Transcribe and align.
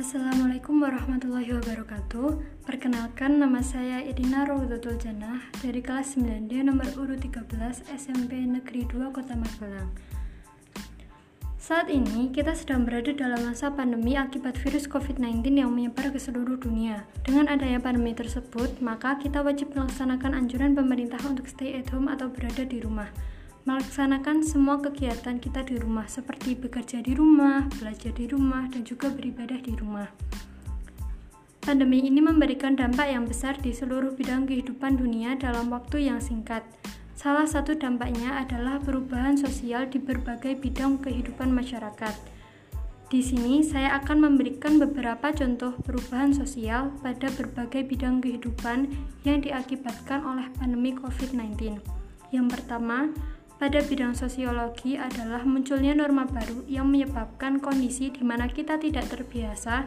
Assalamualaikum 0.00 0.80
warahmatullahi 0.80 1.60
wabarakatuh. 1.60 2.64
Perkenalkan 2.64 3.36
nama 3.36 3.60
saya 3.60 4.00
Edina 4.00 4.48
Rawdatul 4.48 4.96
Janah 4.96 5.52
Dari 5.60 5.84
kelas 5.84 6.16
9D 6.16 6.64
nomor 6.64 6.88
urut 6.96 7.20
13 7.20 7.44
SMP 7.84 8.48
Negeri 8.48 8.88
2 8.88 9.12
Kota 9.12 9.36
Magelang. 9.36 9.92
Saat 11.60 11.92
ini 11.92 12.32
kita 12.32 12.56
sedang 12.56 12.88
berada 12.88 13.12
dalam 13.12 13.44
masa 13.44 13.68
pandemi 13.76 14.16
akibat 14.16 14.56
virus 14.64 14.88
COVID-19 14.88 15.60
yang 15.60 15.68
menyebar 15.68 16.08
ke 16.08 16.16
seluruh 16.16 16.56
dunia. 16.56 17.04
Dengan 17.20 17.52
adanya 17.52 17.84
pandemi 17.84 18.16
tersebut, 18.16 18.80
maka 18.80 19.20
kita 19.20 19.44
wajib 19.44 19.76
melaksanakan 19.76 20.32
anjuran 20.32 20.72
pemerintah 20.72 21.20
untuk 21.28 21.44
stay 21.44 21.76
at 21.76 21.92
home 21.92 22.08
atau 22.08 22.32
berada 22.32 22.64
di 22.64 22.80
rumah 22.80 23.12
melaksanakan 23.68 24.40
semua 24.40 24.80
kegiatan 24.80 25.36
kita 25.36 25.60
di 25.68 25.76
rumah 25.76 26.08
seperti 26.08 26.56
bekerja 26.56 27.04
di 27.04 27.12
rumah, 27.12 27.68
belajar 27.76 28.12
di 28.16 28.24
rumah, 28.24 28.64
dan 28.72 28.86
juga 28.88 29.12
beribadah 29.12 29.60
di 29.60 29.72
rumah. 29.76 30.08
Pandemi 31.60 32.00
ini 32.00 32.24
memberikan 32.24 32.72
dampak 32.72 33.12
yang 33.12 33.28
besar 33.28 33.60
di 33.60 33.76
seluruh 33.76 34.16
bidang 34.16 34.48
kehidupan 34.48 34.96
dunia 34.96 35.36
dalam 35.36 35.68
waktu 35.68 36.08
yang 36.08 36.16
singkat. 36.16 36.64
Salah 37.12 37.44
satu 37.44 37.76
dampaknya 37.76 38.40
adalah 38.40 38.80
perubahan 38.80 39.36
sosial 39.36 39.84
di 39.92 40.00
berbagai 40.00 40.56
bidang 40.56 40.96
kehidupan 41.04 41.52
masyarakat. 41.52 42.16
Di 43.12 43.20
sini 43.20 43.60
saya 43.60 44.00
akan 44.00 44.24
memberikan 44.24 44.80
beberapa 44.80 45.34
contoh 45.36 45.76
perubahan 45.84 46.32
sosial 46.32 46.96
pada 47.04 47.28
berbagai 47.28 47.84
bidang 47.84 48.24
kehidupan 48.24 48.88
yang 49.28 49.44
diakibatkan 49.44 50.24
oleh 50.24 50.48
pandemi 50.56 50.96
COVID-19. 50.96 51.76
Yang 52.30 52.46
pertama, 52.56 53.10
pada 53.60 53.84
bidang 53.84 54.16
sosiologi 54.16 54.96
adalah 54.96 55.44
munculnya 55.44 55.92
norma 55.92 56.24
baru 56.24 56.64
yang 56.64 56.88
menyebabkan 56.88 57.60
kondisi 57.60 58.08
di 58.08 58.24
mana 58.24 58.48
kita 58.48 58.80
tidak 58.80 59.12
terbiasa 59.12 59.84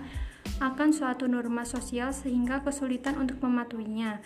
akan 0.61 0.93
suatu 0.93 1.25
norma 1.25 1.65
sosial 1.65 2.13
sehingga 2.13 2.61
kesulitan 2.61 3.17
untuk 3.17 3.41
mematuhinya. 3.41 4.21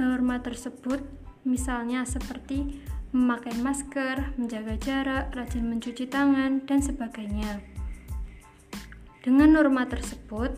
Norma 0.00 0.40
tersebut 0.40 1.04
misalnya 1.44 2.08
seperti 2.08 2.80
memakai 3.12 3.52
masker, 3.60 4.32
menjaga 4.40 4.80
jarak, 4.80 5.24
rajin 5.36 5.68
mencuci 5.68 6.08
tangan, 6.08 6.64
dan 6.64 6.80
sebagainya. 6.80 7.60
Dengan 9.20 9.60
norma 9.60 9.84
tersebut, 9.84 10.56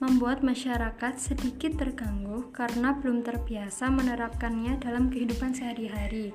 membuat 0.00 0.40
masyarakat 0.40 1.20
sedikit 1.20 1.76
terganggu 1.76 2.48
karena 2.56 2.96
belum 2.96 3.20
terbiasa 3.20 3.92
menerapkannya 3.92 4.80
dalam 4.80 5.12
kehidupan 5.12 5.52
sehari-hari. 5.52 6.32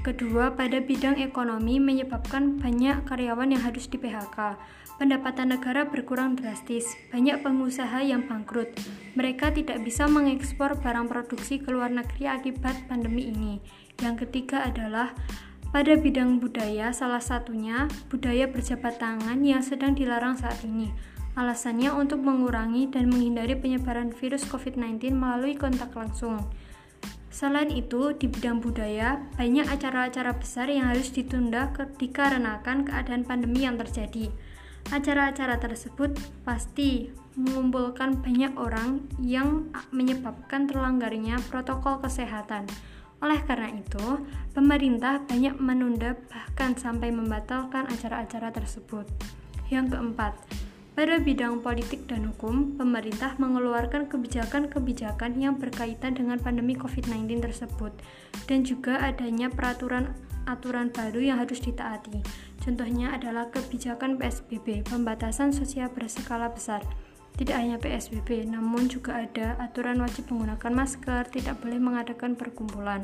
Kedua, 0.00 0.56
pada 0.56 0.80
bidang 0.80 1.20
ekonomi 1.20 1.76
menyebabkan 1.80 2.56
banyak 2.56 3.04
karyawan 3.04 3.52
yang 3.52 3.60
harus 3.64 3.88
di 3.88 4.00
PHK. 4.00 4.56
Pendapatan 4.96 5.52
negara 5.52 5.84
berkurang 5.84 6.36
drastis, 6.36 6.96
banyak 7.12 7.44
pengusaha 7.44 8.00
yang 8.00 8.24
bangkrut. 8.24 8.72
Mereka 9.16 9.52
tidak 9.52 9.84
bisa 9.84 10.08
mengekspor 10.08 10.80
barang 10.80 11.08
produksi 11.08 11.60
ke 11.60 11.68
luar 11.72 11.92
negeri 11.92 12.24
akibat 12.28 12.88
pandemi 12.88 13.28
ini. 13.28 13.60
Yang 14.00 14.28
ketiga 14.28 14.64
adalah 14.64 15.12
pada 15.74 15.98
bidang 15.98 16.38
budaya, 16.38 16.94
salah 16.94 17.18
satunya 17.18 17.90
budaya 18.06 18.46
berjabat 18.46 18.96
tangan 19.02 19.42
yang 19.42 19.60
sedang 19.60 19.92
dilarang 19.98 20.38
saat 20.38 20.62
ini. 20.62 21.13
Alasannya 21.34 21.90
untuk 21.90 22.22
mengurangi 22.22 22.86
dan 22.94 23.10
menghindari 23.10 23.58
penyebaran 23.58 24.14
virus 24.14 24.46
COVID-19 24.46 25.18
melalui 25.18 25.58
kontak 25.58 25.90
langsung. 25.98 26.46
Selain 27.34 27.66
itu, 27.74 28.14
di 28.14 28.30
bidang 28.30 28.62
budaya, 28.62 29.18
banyak 29.34 29.66
acara-acara 29.66 30.38
besar 30.38 30.70
yang 30.70 30.94
harus 30.94 31.10
ditunda 31.10 31.74
dikarenakan 31.74 32.86
keadaan 32.86 33.26
pandemi 33.26 33.66
yang 33.66 33.74
terjadi. 33.74 34.30
Acara-acara 34.94 35.58
tersebut 35.58 36.14
pasti 36.46 37.10
mengumpulkan 37.34 38.22
banyak 38.22 38.54
orang 38.54 39.02
yang 39.18 39.66
menyebabkan 39.90 40.70
terlanggarnya 40.70 41.42
protokol 41.50 41.98
kesehatan. 41.98 42.70
Oleh 43.18 43.42
karena 43.42 43.74
itu, 43.74 44.22
pemerintah 44.54 45.18
banyak 45.26 45.58
menunda 45.58 46.14
bahkan 46.30 46.78
sampai 46.78 47.10
membatalkan 47.10 47.90
acara-acara 47.90 48.54
tersebut. 48.54 49.10
Yang 49.74 49.98
keempat, 49.98 50.38
pada 50.94 51.18
bidang 51.18 51.58
politik 51.58 52.06
dan 52.06 52.30
hukum, 52.30 52.78
pemerintah 52.78 53.34
mengeluarkan 53.42 54.06
kebijakan-kebijakan 54.06 55.34
yang 55.42 55.58
berkaitan 55.58 56.14
dengan 56.14 56.38
pandemi 56.38 56.78
COVID-19 56.78 57.42
tersebut 57.42 57.90
dan 58.46 58.62
juga 58.62 59.02
adanya 59.02 59.50
peraturan 59.50 60.14
aturan 60.46 60.94
baru 60.94 61.18
yang 61.18 61.42
harus 61.42 61.58
ditaati. 61.58 62.22
Contohnya 62.62 63.10
adalah 63.10 63.50
kebijakan 63.50 64.22
PSBB, 64.22 64.86
pembatasan 64.86 65.50
sosial 65.50 65.90
berskala 65.90 66.54
besar. 66.54 66.86
Tidak 67.34 67.58
hanya 67.58 67.82
PSBB, 67.82 68.46
namun 68.46 68.86
juga 68.86 69.26
ada 69.26 69.58
aturan 69.58 69.98
wajib 69.98 70.30
menggunakan 70.30 70.70
masker, 70.70 71.26
tidak 71.34 71.58
boleh 71.58 71.82
mengadakan 71.82 72.38
perkumpulan. 72.38 73.02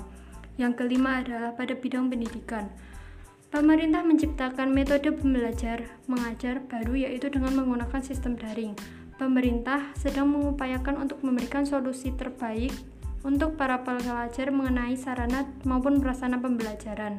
Yang 0.54 0.86
kelima 0.86 1.18
adalah 1.18 1.58
pada 1.58 1.74
bidang 1.74 2.06
pendidikan. 2.06 2.70
Pemerintah 3.50 4.06
menciptakan 4.06 4.71
metode 4.71 5.11
pembelajar 5.11 5.83
mengajar 6.06 6.62
baru 6.71 6.94
yaitu 7.03 7.34
dengan 7.34 7.59
menggunakan 7.59 7.99
sistem 7.99 8.38
daring. 8.38 8.78
Pemerintah 9.19 9.91
sedang 9.99 10.31
mengupayakan 10.31 11.03
untuk 11.03 11.19
memberikan 11.27 11.66
solusi 11.66 12.15
terbaik 12.15 12.71
untuk 13.27 13.59
para 13.59 13.83
pelajar 13.83 14.55
mengenai 14.55 14.94
sarana 14.94 15.50
maupun 15.66 15.99
prasarana 15.99 16.38
pembelajaran. 16.38 17.19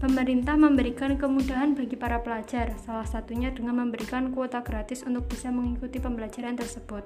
Pemerintah 0.00 0.56
memberikan 0.56 1.20
kemudahan 1.20 1.76
bagi 1.76 2.00
para 2.00 2.24
pelajar, 2.24 2.72
salah 2.80 3.04
satunya 3.04 3.52
dengan 3.52 3.84
memberikan 3.84 4.32
kuota 4.32 4.64
gratis 4.64 5.04
untuk 5.04 5.28
bisa 5.28 5.52
mengikuti 5.52 6.00
pembelajaran 6.00 6.56
tersebut. 6.56 7.04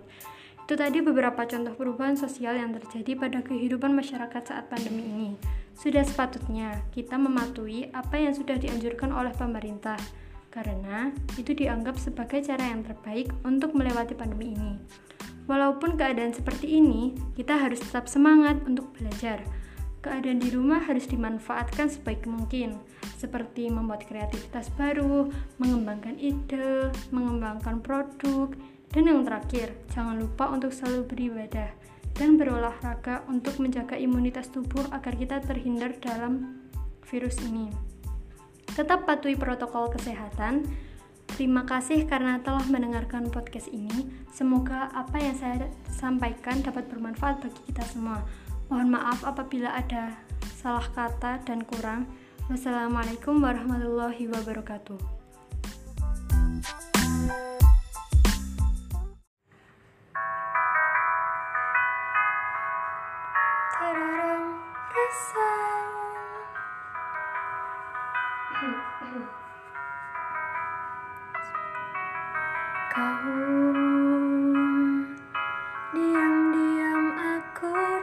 Itu 0.73 0.81
tadi 0.81 1.05
beberapa 1.05 1.45
contoh 1.45 1.77
perubahan 1.77 2.17
sosial 2.17 2.57
yang 2.57 2.73
terjadi 2.73 3.13
pada 3.21 3.45
kehidupan 3.45 3.93
masyarakat 3.93 4.41
saat 4.41 4.73
pandemi 4.73 5.05
ini. 5.05 5.31
Sudah 5.77 6.01
sepatutnya 6.01 6.81
kita 6.97 7.21
mematuhi 7.21 7.93
apa 7.93 8.17
yang 8.17 8.33
sudah 8.33 8.57
dianjurkan 8.57 9.13
oleh 9.13 9.37
pemerintah, 9.37 10.01
karena 10.49 11.13
itu 11.37 11.53
dianggap 11.53 12.01
sebagai 12.01 12.41
cara 12.41 12.73
yang 12.73 12.89
terbaik 12.89 13.29
untuk 13.45 13.77
melewati 13.77 14.17
pandemi 14.17 14.57
ini. 14.57 14.81
Walaupun 15.45 16.01
keadaan 16.01 16.33
seperti 16.33 16.81
ini, 16.81 17.13
kita 17.37 17.53
harus 17.53 17.85
tetap 17.85 18.09
semangat 18.09 18.57
untuk 18.65 18.97
belajar. 18.97 19.45
Keadaan 20.01 20.41
di 20.41 20.57
rumah 20.57 20.81
harus 20.81 21.05
dimanfaatkan 21.05 21.93
sebaik 21.93 22.25
mungkin, 22.25 22.81
seperti 23.21 23.69
membuat 23.69 24.09
kreativitas 24.09 24.73
baru, 24.81 25.29
mengembangkan 25.61 26.17
ide, 26.17 26.89
mengembangkan 27.13 27.85
produk, 27.85 28.49
dan 28.93 29.09
yang 29.09 29.25
terakhir, 29.25 29.73
jangan 29.97 30.21
lupa 30.21 30.53
untuk 30.53 30.69
selalu 30.69 31.09
beribadah 31.09 31.73
dan 32.13 32.37
berolahraga 32.37 33.25
untuk 33.25 33.57
menjaga 33.57 33.97
imunitas 33.97 34.53
tubuh 34.53 34.85
agar 34.93 35.17
kita 35.17 35.41
terhindar 35.41 35.97
dalam 35.97 36.61
virus 37.09 37.41
ini. 37.41 37.73
Tetap 38.69 39.09
patuhi 39.09 39.37
protokol 39.37 39.89
kesehatan. 39.93 40.69
Terima 41.33 41.65
kasih 41.65 42.05
karena 42.05 42.45
telah 42.45 42.65
mendengarkan 42.69 43.33
podcast 43.33 43.73
ini. 43.73 44.13
Semoga 44.29 44.93
apa 44.93 45.17
yang 45.17 45.37
saya 45.37 45.73
sampaikan 45.89 46.61
dapat 46.61 46.85
bermanfaat 46.93 47.41
bagi 47.41 47.61
kita 47.73 47.85
semua. 47.89 48.21
Mohon 48.69 49.01
maaf 49.01 49.25
apabila 49.25 49.73
ada 49.73 50.13
salah 50.53 50.85
kata 50.93 51.41
dan 51.49 51.65
kurang. 51.65 52.05
Wassalamualaikum 52.53 53.41
warahmatullahi 53.41 54.29
wabarakatuh. 54.29 55.01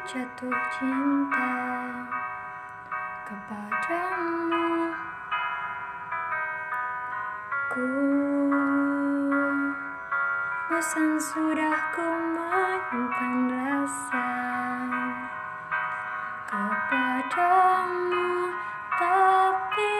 Jatuh 0.09 0.57
cinta 0.73 1.53
kepadamu. 3.29 4.89
Ku 7.69 7.85
bosan 10.65 11.21
sudah 11.21 11.77
ku 11.93 12.05
menyimpan 12.09 13.35
rasa 13.53 14.28
padamu 16.89 18.49
tapi 18.97 19.93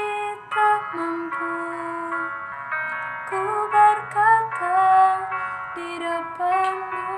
tak 0.50 0.82
mampu. 0.98 1.54
Ku 3.30 3.42
berkata 3.70 4.82
di 5.78 6.02
depanmu 6.02 7.14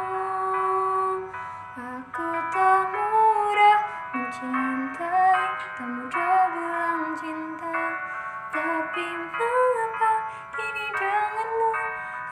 aku 1.79 2.29
tak 2.51 2.83
mudah 2.91 3.79
mencintai. 4.11 5.39
Tak 5.79 5.87
mudah 5.87 6.35
bilang 6.51 7.15
cinta 7.15 7.75
tapi 8.51 9.07
mengapa 9.07 10.11
kini 10.51 10.87
denganmu? 10.99 11.71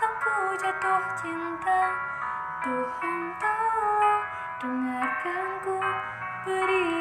Aku 0.04 0.36
jatuh 0.60 1.04
cinta. 1.16 1.80
Tuhan 2.60 3.20
tolong 3.40 4.24
dengarkanku 4.60 5.80
beri 6.44 6.99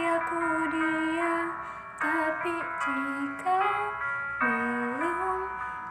tapi 1.98 2.54
jika 2.60 3.60
belum 4.36 5.40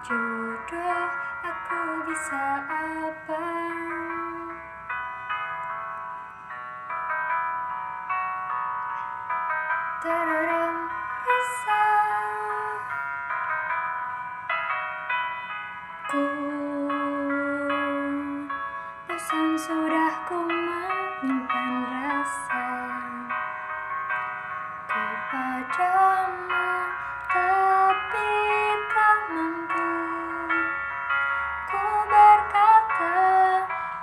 jodoh 0.06 1.10
Aku 1.42 1.82
bisa 2.06 2.46
apa? 2.70 3.46
Terang 10.06 10.78
rasa. 11.26 11.84
Ku 16.14 16.26
Bosan 19.10 19.50
sudah 19.58 20.14
ku 20.30 20.67
Tapi 27.28 28.32
tak 28.88 29.20
mampu. 29.36 29.90
Ku 31.68 31.84
berkata 32.08 33.20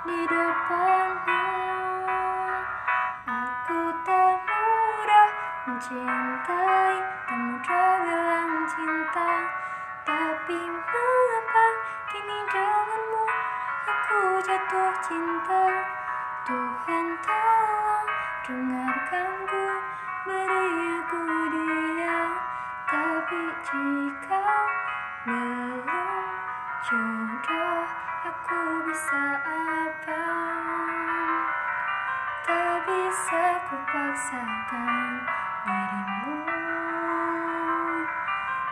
di 0.05 0.19
depanmu 0.29 1.41
Aku 3.25 3.81
tak 4.05 4.37
mudah 4.45 5.29
mencintai 5.65 7.01
Tak 7.25 7.33
mudah 7.33 8.61
cinta. 8.69 9.29
Tapi 10.05 10.59
mengapa 10.69 11.65
kini 12.13 12.39
denganmu 12.45 13.25
Aku 13.89 14.37
jatuh 14.45 14.93
cinta? 15.01 15.65
Tuhan 16.45 17.05
tolong 17.25 18.05
dengarkanku 18.45 19.65
Beri 20.29 20.45
aku 20.45 20.63
dia 20.69 20.93
Tapi 20.93 20.94
jika 23.65 24.45
belum 25.25 25.89
jodoh 26.85 27.81
Aku 28.25 28.61
bisa 28.85 29.23
apa 29.41 30.25
Tak 32.45 32.73
bisa 32.85 33.43
ku 33.65 33.77
paksakan 33.89 35.25
dirimu 35.65 36.37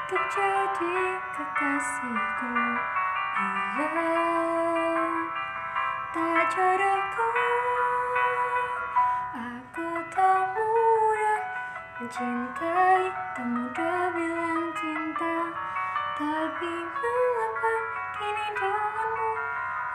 Untuk 0.03 0.25
jadi 0.29 0.97
kekasihku. 1.33 2.53
Bila 3.73 4.13
tak 6.13 6.41
jodohku 6.53 7.25
mencintai 12.03 13.07
Tak 13.31 13.47
mudah 13.47 14.11
bilang 14.11 14.67
cinta. 14.75 15.35
Tapi 16.19 16.73
mengapa 16.83 17.73
kini 18.19 18.47
denganmu 18.59 19.31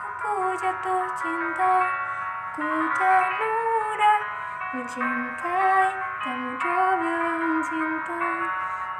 Aku 0.08 0.56
jatuh 0.56 1.04
cinta. 1.20 1.72
Ku 2.56 2.64
tak 2.96 3.24
mudah 3.36 4.20
mencintai. 4.72 5.88
Tak 6.24 6.32
mudah 6.32 6.86
bilang 6.96 7.60
cinta. 7.68 8.22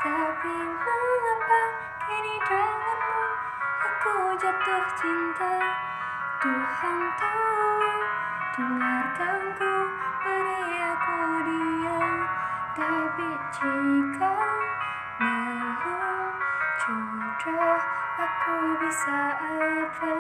Tapi 0.05 0.57
mengapa 0.69 1.63
kini 2.05 2.37
denganmu 2.45 3.21
Aku 3.89 4.37
jatuh 4.37 4.85
cinta. 5.01 5.53
Tuhan 6.45 7.01
tolong 7.17 8.03
dengarkanku 8.53 9.73
Beri 10.23 10.77
aku 10.77 11.19
dia 11.49 11.99
Tapi 12.79 13.27
jika 13.51 14.35
belum 15.19 16.31
jodoh 16.79 17.83
Aku 18.23 18.55
bisa 18.79 19.35
apa 19.35 20.15